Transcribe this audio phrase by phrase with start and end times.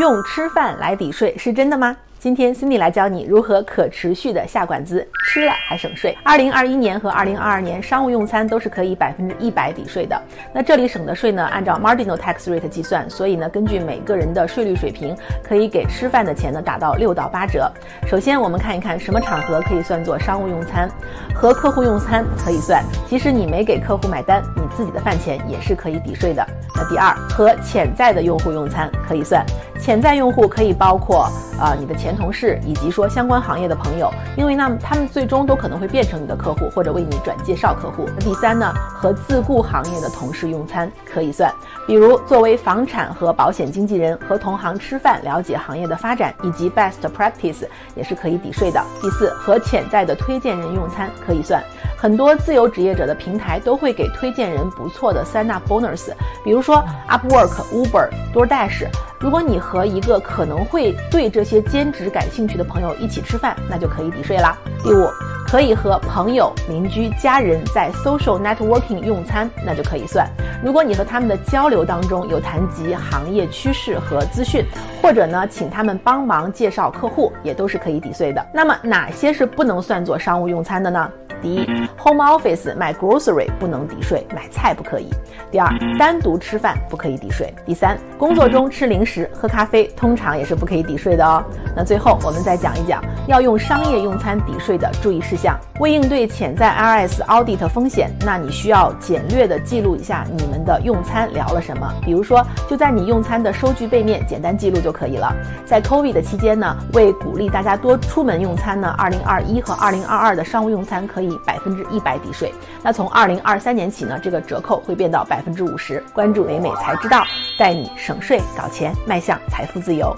[0.00, 1.96] 用吃饭来抵税是真的吗？
[2.24, 6.16] 今天 Cindy 来教你如何可持续的下馆子，吃了还省税。
[6.22, 10.18] 二零二一年和二零二二年商务用餐都是可以百分之一百抵税的。
[10.50, 15.14] 那这里省的税呢，按照 marginal tax rate 计算，所以呢，根据每个人的税率水平，
[15.46, 17.70] 可以给吃饭的钱呢打到六到八折。
[18.06, 20.88] 首先，我们看一看什么场合可以算作商务用餐，
[21.34, 26.42] 和客户用餐可以算，即使你没给客户买单，你自己的饭钱也是可以抵税的。
[26.74, 29.44] 那第二，和潜在的用户用餐可以算，
[29.78, 31.28] 潜在用户可以包括。
[31.58, 38.08] 啊，你的前同事以及说相关行业的朋友，因为呢，他们最终都可能会变成你的客户或者为你转介绍客户。
[38.20, 41.52] 第三呢，和自雇行业的同事用餐可以算，
[41.86, 47.64] 比如作为房产和保险经纪人和同行吃饭，了解行业的发展以及 best practice
[47.94, 48.82] 也是可以抵税的。
[49.00, 51.62] 第四，和潜在的推荐人用餐可以算，
[51.96, 56.10] 很多自由职业者的平台都会给推荐人不错的 sign up bonus，
[56.42, 58.88] 比如说 Upwork、Uber、DoorDash。
[59.24, 64.54] 如果你和一个可能会对这些兼职感兴趣的朋友一起吃饭，那就可以抵税啦。
[64.82, 65.08] 第五，
[65.46, 70.28] 可以和朋友、邻居、家人在 social networking 用餐，那就可以算。
[70.62, 74.62] 如果你和他们的交流当中有谈及行业趋势和资讯，
[75.00, 78.46] 或者呢，请他们帮忙介绍客户，也都是可以抵税的。
[78.52, 81.10] 那么哪些是不能算作商务用餐的呢？
[81.44, 81.66] 第一
[81.98, 85.10] ，home office 买 grocery 不能抵税，买菜不可以。
[85.50, 87.52] 第二，单独吃饭不可以抵税。
[87.66, 91.44] 第三，工作中吃零食、喝咖啡，通常也是不可以抵税的哦。
[91.76, 95.54] 那最后我们再讲一讲要用商业用餐抵税的注意事项。
[95.80, 101.92] 为应对潜在 IRS audit 风险，那你需要简略的记录一下你们的用餐聊了什么。
[102.00, 105.30] 比如说，就在你用餐的收据背面简单记录就可以了。
[105.66, 111.33] 在 COVID 的期间呢，为鼓励大家多出门用餐呢，2021和2022的商务用餐可以。
[111.44, 116.02] 百分之一百抵税，那从二零二三年起呢，这个折扣会变到百分之五十。
[116.12, 117.24] 关注美美才知道，
[117.58, 120.14] 带你省税搞钱，迈向财富自由。